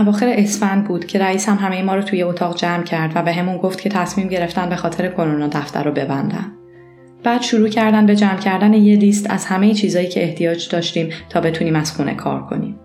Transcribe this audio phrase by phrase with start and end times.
[0.00, 3.56] اواخر اسفند بود که رئیسم همه ما رو توی اتاق جمع کرد و به همون
[3.56, 6.52] گفت که تصمیم گرفتن به خاطر کرونا دفتر رو ببندن.
[7.22, 11.40] بعد شروع کردن به جمع کردن یه لیست از همه چیزایی که احتیاج داشتیم تا
[11.40, 12.78] بتونیم از خونه کار کنیم.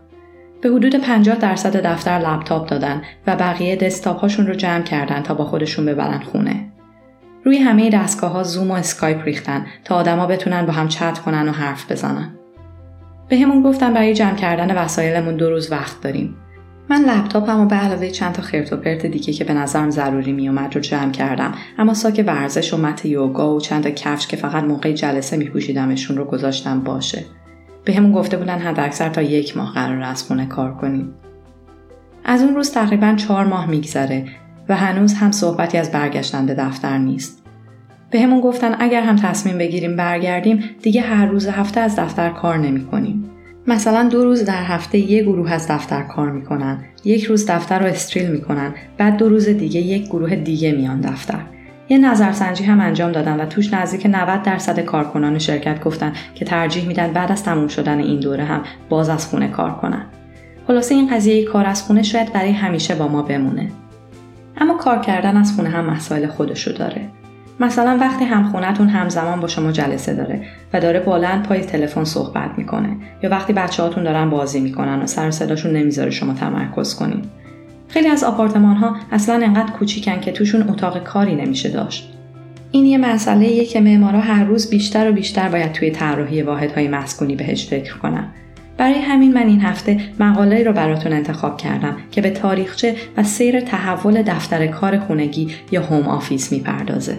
[0.62, 5.34] به حدود 50 درصد دفتر لپتاپ دادن و بقیه دسکتاپ هاشون رو جمع کردن تا
[5.34, 6.72] با خودشون ببرن خونه.
[7.44, 11.50] روی همه دستگاه ها زوم و اسکایپ ریختن تا آدما بتونن با هم چت کنن
[11.50, 12.36] و حرف بزنن.
[13.30, 16.36] به همون گفتن برای جمع کردن وسایلمون دو روز وقت داریم.
[16.90, 20.32] من لپتاپم و به علاوه چند تا خرت و پرت دیگه که به نظرم ضروری
[20.32, 21.54] میومد رو جمع کردم.
[21.78, 26.18] اما ساک ورزش و مت یوگا و چند تا کفش که فقط موقع جلسه میپوشیدمشون
[26.18, 27.26] رو گذاشتم باشه.
[27.86, 31.14] به همون گفته بودن حداکثر تا یک ماه قرار از خونه کار کنیم.
[32.26, 34.26] از اون روز تقریبا چهار ماه میگذره
[34.70, 37.44] و هنوز هم صحبتی از برگشتن به دفتر نیست.
[38.12, 42.58] به همون گفتن اگر هم تصمیم بگیریم برگردیم دیگه هر روز هفته از دفتر کار
[42.58, 43.35] نمی کنیم.
[43.68, 47.85] مثلا دو روز در هفته یک گروه از دفتر کار می‌کنن یک روز دفتر رو
[47.85, 51.40] استریل می‌کنن بعد دو روز دیگه یک گروه دیگه میان دفتر.
[51.90, 56.88] یه نظرسنجی هم انجام دادن و توش نزدیک 90 درصد کارکنان شرکت گفتن که ترجیح
[56.88, 60.05] میدن بعد از تموم شدن این دوره هم باز از خونه کار کنن.
[60.68, 63.71] خلاصه این قضیه کار از خونه شاید برای همیشه با ما بمونه.
[64.58, 67.09] اما کار کردن از خونه هم مسائل خودشو داره.
[67.59, 70.42] مثلا وقتی همخونهتون همزمان با شما جلسه داره
[70.74, 75.08] و داره بلند پای تلفن صحبت می‌کنه یا وقتی بچه هاتون دارن بازی می‌کنن و
[75.08, 77.22] سر صداشون نمی‌ذاره شما تمرکز کنین.
[77.88, 82.14] خیلی از آپارتمان ها اصلا انقدر کوچیکن که توشون اتاق کاری نمیشه داشت.
[82.72, 87.36] این یه مسئله که معمارا هر روز بیشتر و بیشتر باید توی طراحی واحدهای مسکونی
[87.36, 88.28] بهش فکر کنن.
[88.78, 93.62] برای همین من این هفته مقاله رو براتون انتخاب کردم که به تاریخچه و سیر
[93.62, 97.18] تحول دفتر کار خونگی یا home office می‌پردازه.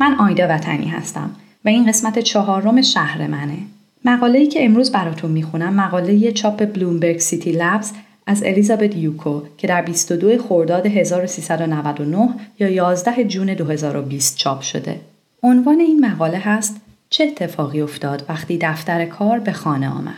[0.00, 1.30] من آیدا وطنی هستم
[1.64, 3.75] و این قسمت چهارم شهر منه.
[4.06, 7.92] مقاله‌ای که امروز براتون می‌خونم مقاله چاپ بلومبرگ سیتی لبز
[8.26, 12.28] از الیزابت یوکو که در 22 خرداد 1399
[12.58, 15.00] یا 11 جون 2020 چاپ شده.
[15.42, 16.76] عنوان این مقاله هست
[17.10, 20.14] چه اتفاقی افتاد وقتی دفتر کار به خانه آمد؟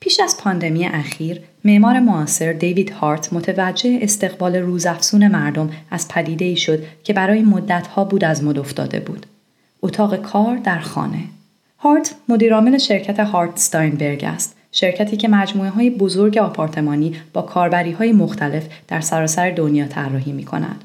[0.00, 6.56] پیش از پاندمی اخیر، معمار معاصر دیوید هارت متوجه استقبال روزافزون مردم از پدیده ای
[6.56, 9.26] شد که برای مدتها بود از مد افتاده بود.
[9.82, 11.33] اتاق کار در خانه.
[11.84, 18.12] هارت مدیرعامل شرکت هارت ستاینبرگ است شرکتی که مجموعه های بزرگ آپارتمانی با کاربری های
[18.12, 20.84] مختلف در سراسر دنیا طراحی می کند.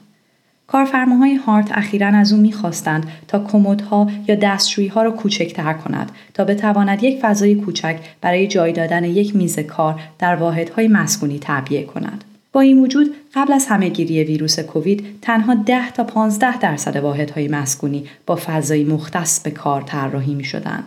[0.67, 6.43] کارفرماهای هارت اخیرا از او می‌خواستند تا کمدها یا دستشویی ها را کوچکتر کند تا
[6.43, 12.23] بتواند یک فضای کوچک برای جای دادن یک میز کار در واحدهای مسکونی تعبیه کند.
[12.53, 18.05] با این وجود قبل از همهگیری ویروس کووید تنها 10 تا 15 درصد واحدهای مسکونی
[18.25, 20.83] با فضایی مختص به کار طراحی می شدند.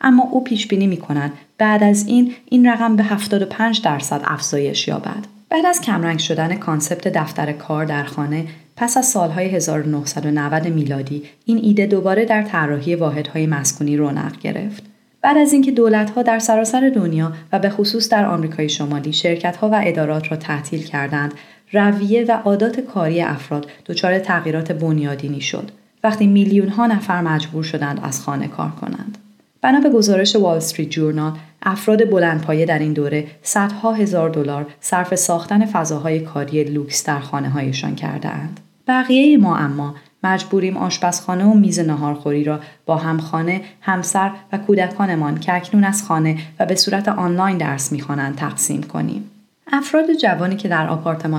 [0.00, 4.88] اما او پیش بینی می کند بعد از این این رقم به 75 درصد افزایش
[4.88, 5.26] یابد.
[5.48, 8.46] بعد از کمرنگ شدن کانسپت دفتر کار در خانه
[8.76, 14.82] پس از سالهای 1990 میلادی این ایده دوباره در طراحی واحدهای مسکونی رونق گرفت.
[15.22, 19.80] بعد از اینکه دولتها در سراسر دنیا و به خصوص در آمریکای شمالی شرکتها و
[19.84, 21.34] ادارات را تعطیل کردند
[21.74, 25.70] رویه و عادات کاری افراد دچار تغییرات بنیادینی شد
[26.04, 29.18] وقتی میلیون ها نفر مجبور شدند از خانه کار کنند
[29.62, 35.14] بنا به گزارش وال استریت جورنال افراد بلندپایه در این دوره صدها هزار دلار صرف
[35.14, 38.60] ساختن فضاهای کاری لوکس در خانه هایشان کرده اند.
[38.88, 45.54] بقیه ما اما مجبوریم آشپزخانه و میز نهارخوری را با همخانه، همسر و کودکانمان که
[45.54, 49.30] اکنون از خانه و به صورت آنلاین درس می‌خوانند تقسیم کنیم.
[49.76, 50.86] افراد جوانی که در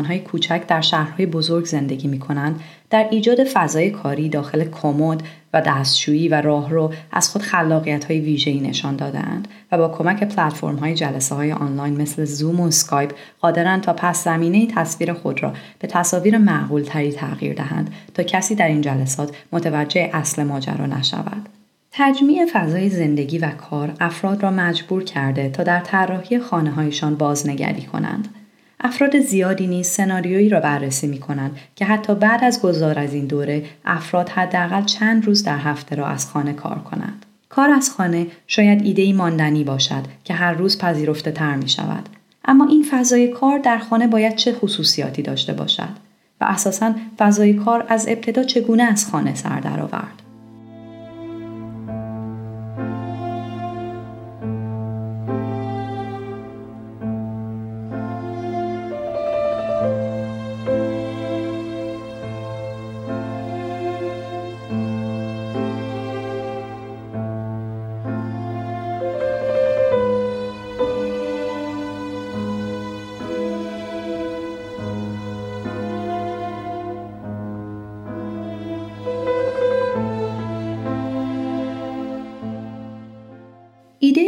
[0.07, 2.59] های کوچک در شهرهای بزرگ زندگی می کنند
[2.89, 5.23] در ایجاد فضای کاری داخل کمد
[5.53, 10.75] و دستشویی و راهرو از خود خلاقیت های ویژه‌ای نشان دادند و با کمک پلتفرم
[10.75, 15.53] های جلسه های آنلاین مثل زوم و اسکایپ قادرند تا پس زمینه تصویر خود را
[15.79, 21.49] به تصاویر معقول تری تغییر دهند تا کسی در این جلسات متوجه اصل ماجرا نشود.
[21.97, 27.81] تجمیع فضای زندگی و کار افراد را مجبور کرده تا در طراحی خانه هایشان بازنگری
[27.81, 28.27] کنند.
[28.80, 33.25] افراد زیادی نیز سناریویی را بررسی می کنند که حتی بعد از گذار از این
[33.25, 37.25] دوره افراد حداقل چند روز در هفته را از خانه کار کنند.
[37.50, 42.09] کار از خانه شاید ایدهی ماندنی باشد که هر روز پذیرفته تر می شود.
[42.45, 46.06] اما این فضای کار در خانه باید چه خصوصیاتی داشته باشد
[46.41, 50.25] و اساساً فضای کار از ابتدا چگونه از خانه سر درآورد.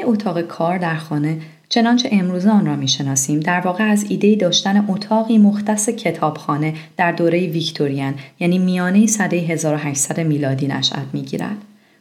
[0.07, 1.37] اتاق کار در خانه
[1.69, 7.47] چنانچه امروز آن را می‌شناسیم در واقع از ایده داشتن اتاقی مختص کتابخانه در دوره
[7.47, 11.57] ویکتوریان یعنی میانه سده 1800 میلادی نشأت می‌گیرد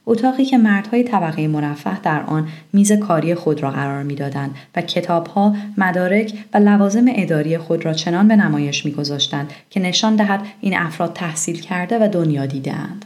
[0.06, 5.56] اتاقی که مردهای طبقه مرفه در آن میز کاری خود را قرار می‌دادند و کتابها،
[5.78, 11.12] مدارک و لوازم اداری خود را چنان به نمایش میگذاشتند که نشان دهد این افراد
[11.12, 13.04] تحصیل کرده و دنیا دیدهاند.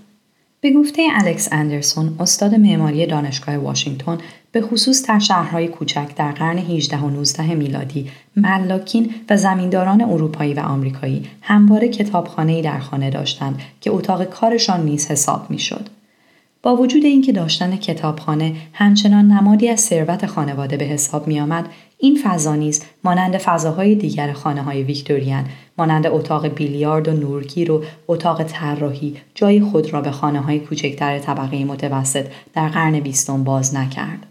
[0.63, 4.19] به گفته الکس اندرسون استاد معماری دانشگاه واشنگتن
[4.53, 10.55] به خصوص در شهرهای کوچک در قرن 18 و 19 میلادی ملاکین و زمینداران اروپایی
[10.55, 15.89] و آمریکایی همواره کتابخانه‌ای در خانه داشتند که اتاق کارشان نیز حساب می‌شد.
[16.63, 21.69] با وجود اینکه داشتن کتابخانه همچنان نمادی از ثروت خانواده به حساب می آمد،
[21.99, 25.45] این فضا نیز مانند فضاهای دیگر خانه های ویکتوریان
[25.79, 31.19] مانند اتاق بیلیارد و نورگیر و اتاق طراحی جای خود را به خانه های کوچکتر
[31.19, 34.27] طبقه متوسط در قرن بیستم باز نکرد.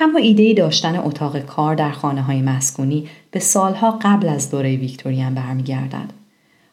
[0.00, 5.34] اما ایده داشتن اتاق کار در خانه های مسکونی به سالها قبل از دوره ویکتوریان
[5.34, 6.25] برمیگردد.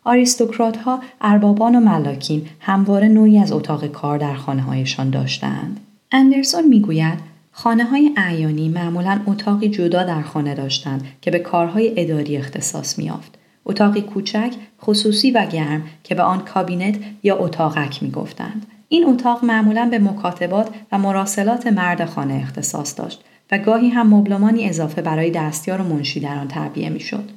[0.06, 5.80] آریستوکرات ها اربابان و ملاکین همواره نوعی از اتاق کار در خانه هایشان داشتند.
[6.12, 7.20] اندرسون می‌گوید
[7.52, 13.38] خانه های اعیانی معمولا اتاقی جدا در خانه داشتند که به کارهای اداری اختصاص میافت.
[13.66, 14.52] اتاقی کوچک،
[14.82, 18.66] خصوصی و گرم که به آن کابینت یا اتاقک می‌گفتند.
[18.90, 24.70] این اتاق معمولا به مکاتبات و مراسلات مرد خانه اختصاص داشت و گاهی هم مبلمانی
[24.70, 27.30] اضافه برای دستیار و منشی در آن تعبیه می‌شد.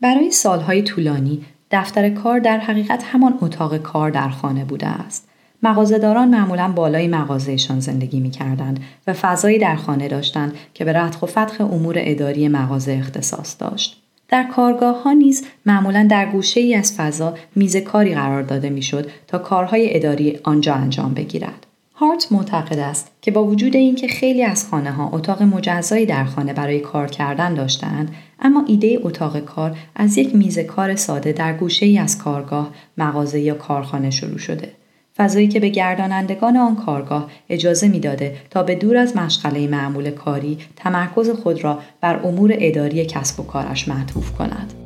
[0.00, 5.28] برای سالهای طولانی دفتر کار در حقیقت همان اتاق کار در خانه بوده است.
[5.62, 11.22] مغازهداران معمولا بالای مغازهشان زندگی می کردند و فضایی در خانه داشتند که به رتخ
[11.22, 14.02] و فتخ امور اداری مغازه اختصاص داشت.
[14.28, 19.10] در کارگاه ها نیز معمولا در گوشه ای از فضا میز کاری قرار داده می‌شد
[19.26, 21.66] تا کارهای اداری آنجا انجام بگیرد.
[21.96, 26.52] هارت معتقد است که با وجود اینکه خیلی از خانه ها اتاق مجزایی در خانه
[26.52, 31.86] برای کار کردن داشتند اما ایده اتاق کار از یک میز کار ساده در گوشه
[31.86, 34.72] ای از کارگاه، مغازه یا کارخانه شروع شده.
[35.16, 40.58] فضایی که به گردانندگان آن کارگاه اجازه می‌داده تا به دور از مشغله معمول کاری
[40.76, 44.83] تمرکز خود را بر امور اداری کسب و کارش معطوف کند.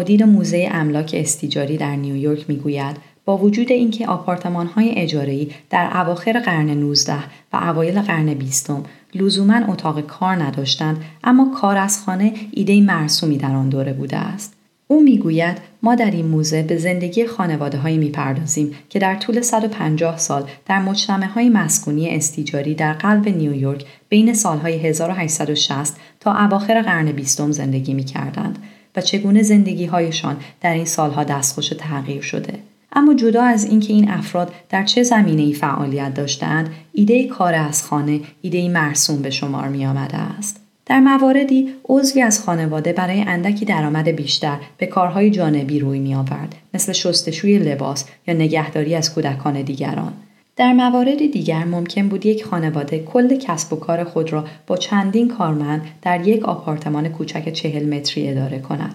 [0.00, 6.40] مدیر موزه املاک استیجاری در نیویورک می‌گوید با وجود اینکه آپارتمان های اجاره‌ای در اواخر
[6.40, 7.14] قرن 19
[7.52, 8.72] و اوایل قرن 20
[9.14, 14.54] لزوما اتاق کار نداشتند اما کار از خانه ایده مرسومی در آن دوره بوده است.
[14.86, 20.18] او می‌گوید ما در این موزه به زندگی خانواده هایی می‌پردازیم که در طول 150
[20.18, 27.12] سال در مجتمع های مسکونی استیجاری در قلب نیویورک بین سالهای 1860 تا اواخر قرن
[27.12, 28.58] بیستم زندگی می کردند
[29.00, 32.54] چگونه زندگی هایشان در این سالها دستخوش تغییر شده.
[32.92, 37.82] اما جدا از اینکه این افراد در چه زمینه ای فعالیت داشتند، ایده کار از
[37.82, 40.60] خانه ایده مرسوم به شمار می آمده است.
[40.86, 46.54] در مواردی عضوی از خانواده برای اندکی درآمد بیشتر به کارهای جانبی روی می آورد
[46.74, 50.12] مثل شستشوی لباس یا نگهداری از کودکان دیگران
[50.60, 55.28] در موارد دیگر ممکن بود یک خانواده کل کسب و کار خود را با چندین
[55.28, 58.94] کارمند در یک آپارتمان کوچک چهل متری اداره کند.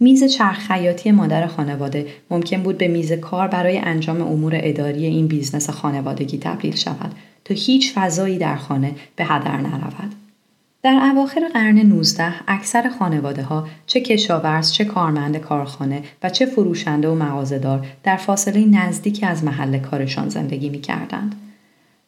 [0.00, 5.26] میز چرخ خیاطی مادر خانواده ممکن بود به میز کار برای انجام امور اداری این
[5.26, 7.12] business خانوادگی تبدیل شود
[7.44, 10.25] تا هیچ فضایی در خانه به هدر نرود.
[10.86, 17.08] در اواخر قرن 19 اکثر خانواده ها چه کشاورز چه کارمند کارخانه و چه فروشنده
[17.08, 21.34] و مغازهدار در فاصله نزدیکی از محل کارشان زندگی می کردند.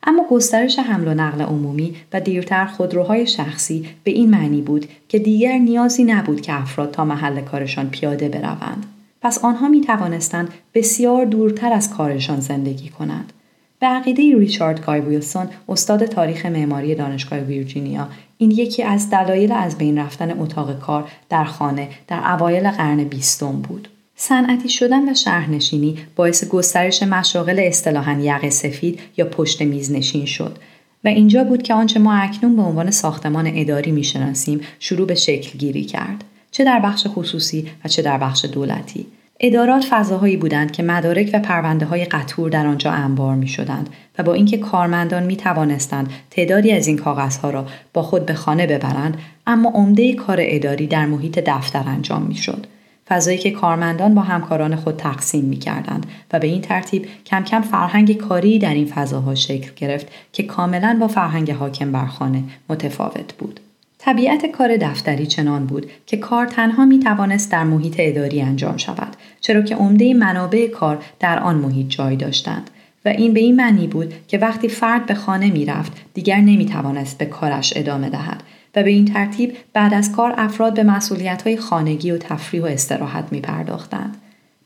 [0.02, 5.18] اما گسترش حمل و نقل عمومی و دیرتر خودروهای شخصی به این معنی بود که
[5.18, 8.86] دیگر نیازی نبود که افراد تا محل کارشان پیاده بروند.
[9.22, 13.32] پس آنها می توانستند بسیار دورتر از کارشان زندگی کنند.
[13.80, 18.08] به عقیده ریچارد گای ویلسون استاد تاریخ معماری دانشگاه ویرجینیا
[18.38, 23.52] این یکی از دلایل از بین رفتن اتاق کار در خانه در اوایل قرن بیستم
[23.52, 23.88] بود.
[24.16, 30.58] صنعتی شدن و شهرنشینی باعث گسترش مشاغل اصطلاحا یق سفید یا پشت میز نشین شد
[31.04, 35.58] و اینجا بود که آنچه ما اکنون به عنوان ساختمان اداری می‌شناسیم شروع به شکل
[35.58, 39.06] گیری کرد چه در بخش خصوصی و چه در بخش دولتی.
[39.40, 44.22] ادارات فضاهایی بودند که مدارک و پرونده های قطور در آنجا انبار می شدند و
[44.22, 49.16] با اینکه کارمندان می توانستند تعدادی از این کاغذها را با خود به خانه ببرند
[49.46, 52.66] اما عمده کار اداری در محیط دفتر انجام می شد.
[53.08, 57.60] فضایی که کارمندان با همکاران خود تقسیم می کردند و به این ترتیب کم کم
[57.60, 63.32] فرهنگ کاری در این فضاها شکل گرفت که کاملا با فرهنگ حاکم بر خانه متفاوت
[63.38, 63.60] بود.
[64.08, 69.16] طبیعت کار دفتری چنان بود که کار تنها می توانست در محیط اداری انجام شود
[69.40, 72.70] چرا که عمده منابع کار در آن محیط جای داشتند
[73.04, 76.66] و این به این معنی بود که وقتی فرد به خانه می رفت دیگر نمی
[76.66, 78.42] توانست به کارش ادامه دهد
[78.76, 82.66] و به این ترتیب بعد از کار افراد به مسئولیت های خانگی و تفریح و
[82.66, 84.16] استراحت می پرداختند.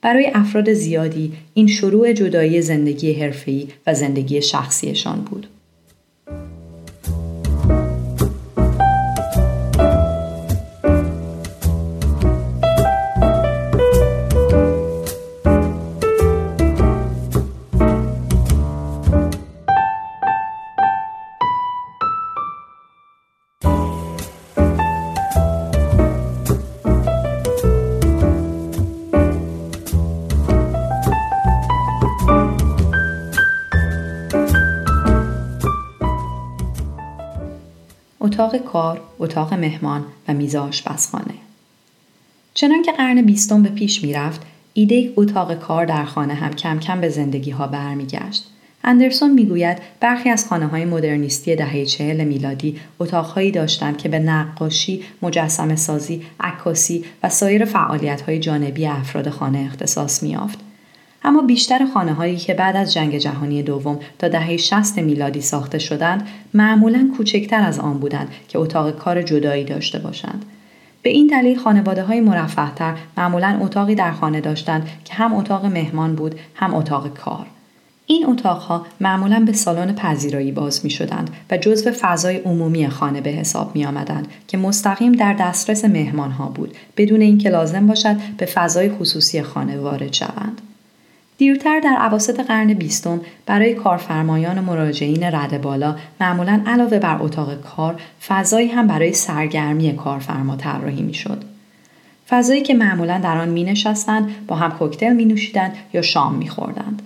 [0.01, 5.47] برای افراد زیادی این شروع جدایی زندگی حرفه‌ای و زندگی شخصیشان بود.
[38.33, 41.35] اتاق کار، اتاق مهمان و میز آشپزخانه.
[42.55, 44.43] چنان که قرن بیستم به پیش می‌رفت،
[44.75, 48.47] ایده اتاق کار در خانه هم کم کم به زندگی ها برمیگشت.
[48.85, 55.03] اندرسون می‌گوید برخی از خانه های مدرنیستی دهه چهل میلادی اتاقهایی داشتند که به نقاشی،
[55.23, 60.59] مجسم سازی، عکاسی و سایر فعالیت های جانبی افراد خانه اختصاص میافت.
[61.25, 65.79] اما بیشتر خانه هایی که بعد از جنگ جهانی دوم تا دهه 60 میلادی ساخته
[65.79, 70.45] شدند معمولا کوچکتر از آن بودند که اتاق کار جدایی داشته باشند.
[71.02, 76.14] به این دلیل خانواده های مرفهتر معمولا اتاقی در خانه داشتند که هم اتاق مهمان
[76.14, 77.47] بود هم اتاق کار.
[78.07, 83.31] این اتاقها معمولا به سالن پذیرایی باز می شدند و جزو فضای عمومی خانه به
[83.31, 88.47] حساب می آمدند که مستقیم در دسترس مهمان ها بود بدون اینکه لازم باشد به
[88.47, 90.61] فضای خصوصی خانه وارد شوند.
[91.43, 97.61] دیرتر در عواسط قرن بیستم برای کارفرمایان و مراجعین رده بالا معمولا علاوه بر اتاق
[97.61, 101.45] کار فضایی هم برای سرگرمی کارفرما طراحی می‌شد
[102.29, 106.49] فضایی که معمولا در آن می نشستند با هم کوکتل می نوشیدند یا شام می
[106.49, 107.03] خوردند.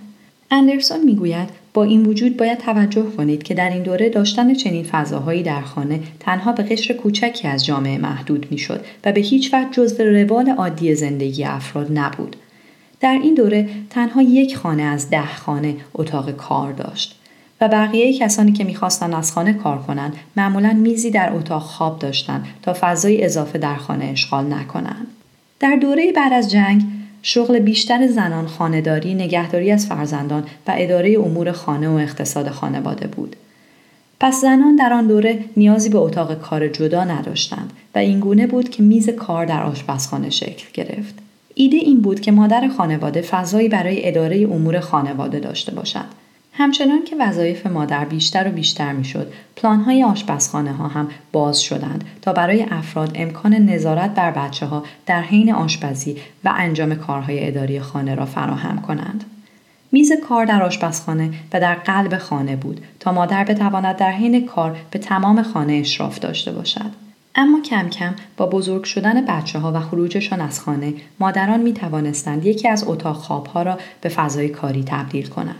[0.51, 4.83] اندرسون می گوید با این وجود باید توجه کنید که در این دوره داشتن چنین
[4.83, 9.53] فضاهایی در خانه تنها به قشر کوچکی از جامعه محدود می شد و به هیچ
[9.53, 12.35] وجه جزو روال عادی زندگی افراد نبود.
[12.99, 17.19] در این دوره تنها یک خانه از ده خانه اتاق کار داشت
[17.61, 22.45] و بقیه کسانی که می‌خواستند از خانه کار کنند معمولا میزی در اتاق خواب داشتند
[22.61, 25.07] تا فضای اضافه در خانه اشغال نکنند.
[25.59, 26.83] در دوره بعد از جنگ
[27.21, 33.35] شغل بیشتر زنان خانهداری، نگهداری از فرزندان و اداره امور خانه و اقتصاد خانواده بود.
[34.19, 38.83] پس زنان در آن دوره نیازی به اتاق کار جدا نداشتند و اینگونه بود که
[38.83, 41.26] میز کار در آشپزخانه شکل گرفت.
[41.59, 46.05] ایده این بود که مادر خانواده فضایی برای اداره امور خانواده داشته باشد.
[46.53, 52.33] همچنان که وظایف مادر بیشتر و بیشتر می‌شد، پلانهای آشپزخانه ها هم باز شدند تا
[52.33, 58.15] برای افراد امکان نظارت بر بچه ها در حین آشپزی و انجام کارهای اداری خانه
[58.15, 59.23] را فراهم کنند.
[59.91, 64.77] میز کار در آشپزخانه و در قلب خانه بود تا مادر بتواند در حین کار
[64.91, 67.06] به تمام خانه اشراف داشته باشد.
[67.37, 72.45] اما کم کم با بزرگ شدن بچه ها و خروجشان از خانه مادران می توانستند
[72.45, 75.55] یکی از اتاق خواب ها را به فضای کاری تبدیل کنند.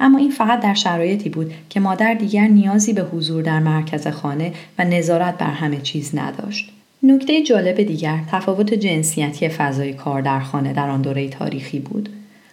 [0.00, 4.52] اما این فقط در شرایطی بود که مادر دیگر نیازی به حضور در مرکز خانه
[4.78, 6.72] و نظارت بر همه چیز نداشت.
[7.02, 12.08] نکته جالب دیگر تفاوت جنسیتی فضای کار در خانه در آن دوره تاریخی بود.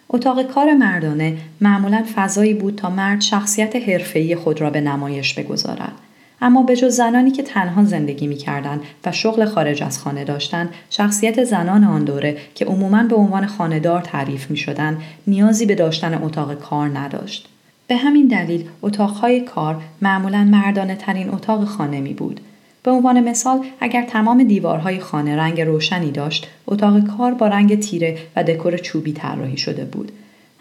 [0.08, 5.92] اتاق کار مردانه معمولا فضایی بود تا مرد شخصیت حرفه‌ای خود را به نمایش بگذارد.
[6.42, 10.68] اما به جز زنانی که تنها زندگی می کردن و شغل خارج از خانه داشتند
[10.90, 16.22] شخصیت زنان آن دوره که عموما به عنوان خانهدار تعریف می شدن نیازی به داشتن
[16.22, 17.48] اتاق کار نداشت.
[17.86, 22.40] به همین دلیل اتاقهای کار معمولا مردانه ترین اتاق خانه می بود
[22.82, 28.18] به عنوان مثال اگر تمام دیوارهای خانه رنگ روشنی داشت اتاق کار با رنگ تیره
[28.36, 30.12] و دکور چوبی طراحی شده بود.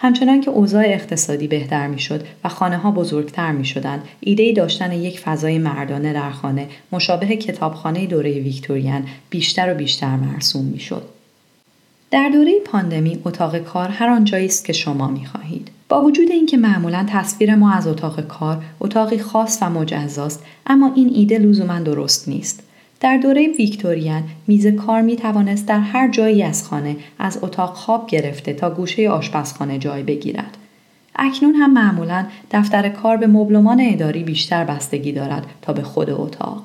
[0.02, 5.20] همچنان که اوضاع اقتصادی بهتر می‌شد و خانه ها بزرگتر می شدند، ایده داشتن یک
[5.20, 11.04] فضای مردانه در خانه مشابه کتابخانه دوره ویکتوریان بیشتر و بیشتر مرسوم می شد.
[12.12, 15.72] در دوره پاندمی اتاق کار هر آنجایی است که شما می خواهید.
[15.90, 21.12] با وجود اینکه معمولا تصویر ما از اتاق کار اتاقی خاص و مجزاست اما این
[21.16, 22.64] ایده لزوما درست نیست
[23.02, 28.08] در دوره ویکتوریان میز کار می توانست در هر جایی از خانه از اتاق خواب
[28.08, 30.58] گرفته تا گوشه آشپزخانه جای بگیرد.
[31.16, 36.62] اکنون هم معمولا دفتر کار به مبلمان اداری بیشتر بستگی دارد تا به خود اتاق.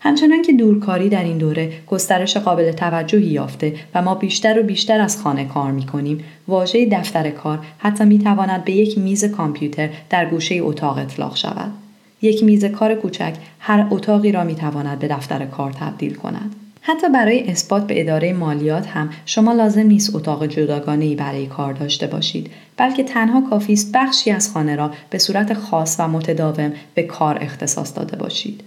[0.00, 5.00] همچنان که دورکاری در این دوره گسترش قابل توجهی یافته و ما بیشتر و بیشتر
[5.00, 9.88] از خانه کار می کنیم، واژه دفتر کار حتی می تواند به یک میز کامپیوتر
[10.10, 11.85] در گوشه اتاق اطلاق شود.
[12.22, 16.54] یک میز کار کوچک هر اتاقی را می تواند به دفتر کار تبدیل کند.
[16.88, 22.06] حتی برای اثبات به اداره مالیات هم شما لازم نیست اتاق جداگانه برای کار داشته
[22.06, 27.02] باشید بلکه تنها کافی است بخشی از خانه را به صورت خاص و متداوم به
[27.02, 28.60] کار اختصاص داده باشید.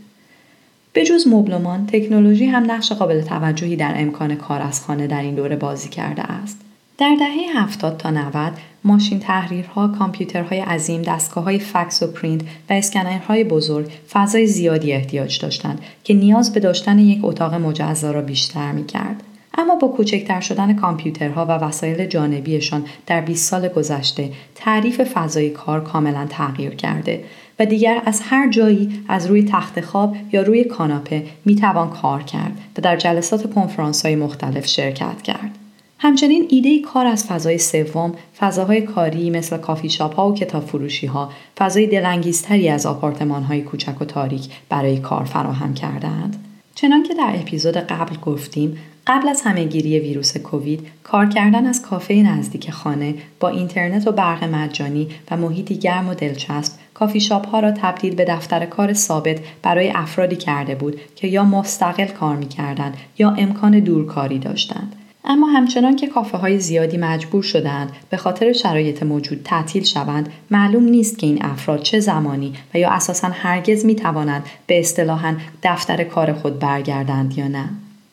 [0.94, 5.36] به جز مبلمان، تکنولوژی هم نقش قابل توجهی در امکان کار از خانه در این
[5.36, 6.62] دوره بازی کرده است.
[7.00, 8.54] در دهه 70 تا 90
[8.84, 15.82] ماشین تحریرها، کامپیوترهای عظیم، دستگاههای فکس و پرینت و اسکنرهای بزرگ فضای زیادی احتیاج داشتند
[16.04, 19.24] که نیاز به داشتن یک اتاق مجزا را بیشتر می کرد.
[19.58, 25.84] اما با کوچکتر شدن کامپیوترها و وسایل جانبیشان در 20 سال گذشته تعریف فضای کار
[25.84, 27.24] کاملا تغییر کرده
[27.60, 32.24] و دیگر از هر جایی از روی تخت خواب یا روی کاناپه می توان کار
[32.24, 35.69] کرد و در جلسات کنفرانس های مختلف شرکت کرد.
[36.02, 41.08] همچنین ایده کار از فضای سوم، فضاهای کاری مثل کافی شاپ ها و کتاب فروشی
[41.08, 46.46] ها، فضای دلانگیزتری از آپارتمان های کوچک و تاریک برای کار فراهم کردند.
[46.76, 52.14] چنان که در اپیزود قبل گفتیم، قبل از همهگیری ویروس کووید، کار کردن از کافه
[52.14, 57.60] نزدیک خانه با اینترنت و برق مجانی و محیطی گرم و دلچسب کافی شاپ ها
[57.60, 62.48] را تبدیل به دفتر کار ثابت برای افرادی کرده بود که یا مستقل کار می
[62.48, 64.96] کردند یا امکان دورکاری داشتند.
[65.24, 70.84] اما همچنان که کافه های زیادی مجبور شدند به خاطر شرایط موجود تعطیل شوند معلوم
[70.84, 76.04] نیست که این افراد چه زمانی و یا اساسا هرگز می توانند به اصطلاحا دفتر
[76.04, 77.70] کار خود برگردند یا نه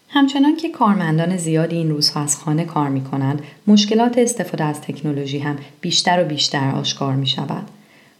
[0.08, 5.38] همچنان که کارمندان زیادی این روزها از خانه کار می کنند مشکلات استفاده از تکنولوژی
[5.38, 7.68] هم بیشتر و بیشتر آشکار می شود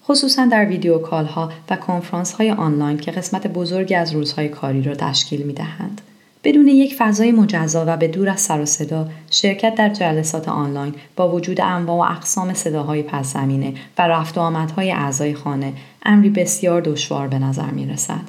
[0.05, 4.83] خصوصا در ویدیو کال ها و کنفرانس های آنلاین که قسمت بزرگی از روزهای کاری
[4.83, 6.01] را تشکیل می دهند.
[6.47, 10.95] بدون یک فضای مجزا و به دور از سر و صدا شرکت در جلسات آنلاین
[11.17, 16.31] با وجود انواع و اقسام صداهای پس زمینه و رفت و آمدهای اعضای خانه امری
[16.31, 18.21] بسیار دشوار به نظر می رسد.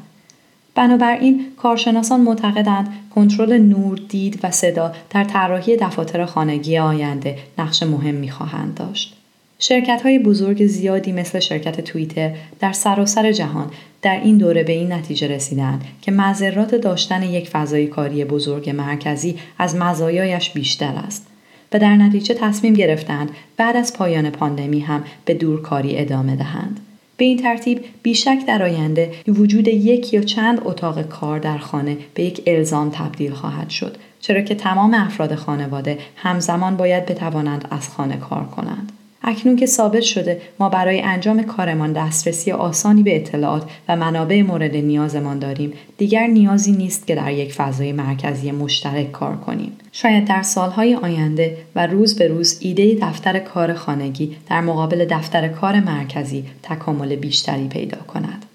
[0.76, 8.28] بنابراین کارشناسان معتقدند کنترل نور، دید و صدا در طراحی دفاتر خانگی آینده نقش مهم
[8.28, 9.17] خواهند داشت.
[9.60, 14.92] شرکت های بزرگ زیادی مثل شرکت توییتر در سراسر جهان در این دوره به این
[14.92, 21.28] نتیجه رسیدند که مذرات داشتن یک فضای کاری بزرگ مرکزی از مزایایش بیشتر است
[21.74, 26.80] و در نتیجه تصمیم گرفتند بعد از پایان پاندمی هم به دورکاری ادامه دهند.
[27.18, 32.24] به این ترتیب بیشک در آینده وجود یک یا چند اتاق کار در خانه به
[32.24, 38.18] یک الزام تبدیل خواهد شد چرا که تمام افراد خانواده همزمان باید بتوانند از خانه
[38.18, 38.92] کار کنند.
[39.28, 44.76] اکنون که ثابت شده ما برای انجام کارمان دسترسی آسانی به اطلاعات و منابع مورد
[44.76, 49.72] نیازمان داریم دیگر نیازی نیست که در یک فضای مرکزی مشترک کار کنیم.
[49.92, 55.48] شاید در سالهای آینده و روز به روز ایده دفتر کار خانگی در مقابل دفتر
[55.48, 58.46] کار مرکزی تکامل بیشتری پیدا کند.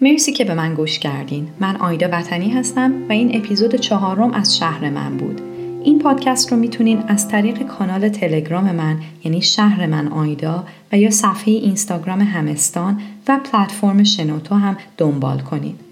[0.00, 1.48] مرسی که به من گوش کردین.
[1.60, 5.53] من آیدا وطنی هستم و این اپیزود چهارم از شهر من بود.
[5.84, 11.10] این پادکست رو می‌تونین از طریق کانال تلگرام من یعنی شهر من آیدا و یا
[11.10, 15.83] صفحه اینستاگرام همستان و پلتفرم شنوتو هم دنبال کنید.